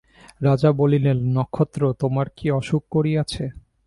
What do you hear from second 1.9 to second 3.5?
তোমার কি অসুখ করিয়াছে?